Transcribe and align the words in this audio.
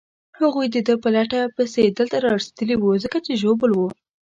هغوی 0.39 0.67
د 0.71 0.77
ده 0.87 0.93
په 1.03 1.09
لټه 1.15 1.39
پسې 1.55 1.81
دلته 1.97 2.17
رارسېدلي 2.25 2.75
وو، 2.77 2.91
ځکه 3.03 3.17
چې 3.25 3.39
ژوبل 3.41 3.71
وو. 3.73 3.87